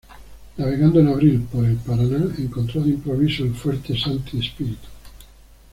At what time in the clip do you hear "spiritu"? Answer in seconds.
4.41-4.87